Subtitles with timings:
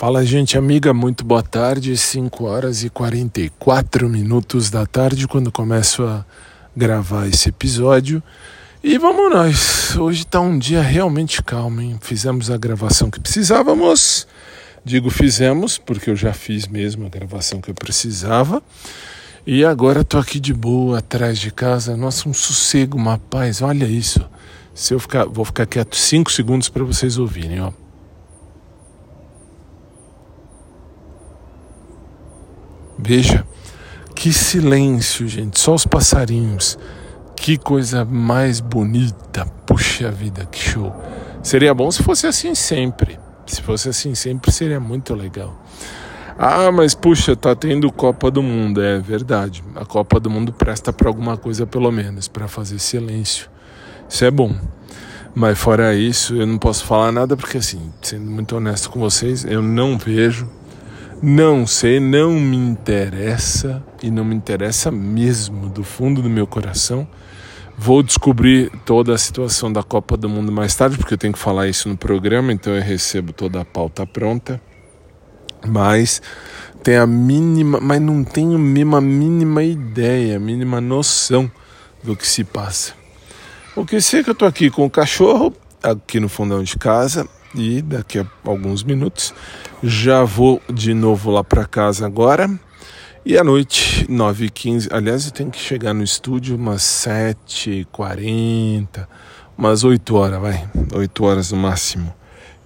[0.00, 1.94] Fala, gente amiga, muito boa tarde.
[1.94, 6.24] 5 horas e 44 minutos da tarde quando começo a
[6.74, 8.22] gravar esse episódio.
[8.82, 9.94] E vamos nós.
[9.98, 11.98] Hoje tá um dia realmente calmo, hein?
[12.00, 14.26] Fizemos a gravação que precisávamos.
[14.82, 18.62] Digo fizemos, porque eu já fiz mesmo a gravação que eu precisava.
[19.46, 21.94] E agora tô aqui de boa, atrás de casa.
[21.94, 23.60] Nossa, um sossego, uma paz.
[23.60, 24.26] Olha isso.
[24.74, 27.89] Se eu ficar, vou ficar quieto 5 segundos para vocês ouvirem, ó.
[33.02, 33.46] Veja,
[34.14, 35.58] que silêncio, gente.
[35.58, 36.78] Só os passarinhos.
[37.34, 39.46] Que coisa mais bonita.
[39.66, 40.94] Puxa vida, que show.
[41.42, 43.18] Seria bom se fosse assim sempre.
[43.46, 45.58] Se fosse assim sempre, seria muito legal.
[46.38, 48.82] Ah, mas puxa, tá tendo Copa do Mundo.
[48.82, 49.64] É verdade.
[49.74, 53.48] A Copa do Mundo presta para alguma coisa, pelo menos, para fazer silêncio.
[54.08, 54.54] Isso é bom.
[55.34, 59.44] Mas fora isso, eu não posso falar nada porque, assim, sendo muito honesto com vocês,
[59.44, 60.48] eu não vejo
[61.22, 67.06] não sei, não me interessa e não me interessa mesmo do fundo do meu coração.
[67.76, 71.38] Vou descobrir toda a situação da Copa do Mundo mais tarde, porque eu tenho que
[71.38, 74.60] falar isso no programa, então eu recebo toda a pauta pronta.
[75.66, 76.22] Mas
[76.82, 81.50] tem a mínima, mas não tenho mesmo a mínima ideia, a mínima noção
[82.02, 82.94] do que se passa.
[83.76, 86.76] O que sei é que eu tô aqui com o cachorro, aqui no fundão de
[86.76, 89.32] casa, e daqui a alguns minutos
[89.82, 92.50] já vou de novo lá para casa agora.
[93.24, 99.06] E à noite, 9h15, aliás, eu tenho que chegar no estúdio umas 7h40,
[99.58, 102.14] umas 8 horas, vai, 8 horas no máximo.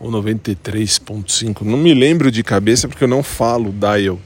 [0.00, 1.60] ou 93.5.
[1.60, 4.18] Não me lembro de cabeça porque eu não falo Dial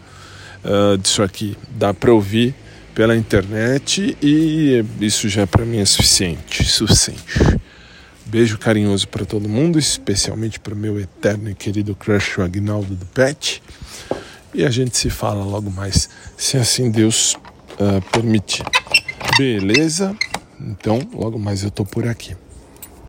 [0.64, 1.58] uh, disso aqui.
[1.70, 2.54] Dá para ouvir
[2.94, 7.22] pela internet e isso já para mim é suficiente, suficiente.
[8.26, 12.94] Beijo carinhoso para todo mundo, especialmente para o meu eterno e querido crush o Agnaldo
[12.94, 13.62] do Pet.
[14.54, 18.64] E a gente se fala logo mais, se assim Deus uh, permitir.
[19.36, 20.16] Beleza?
[20.60, 22.36] Então, logo mais eu tô por aqui.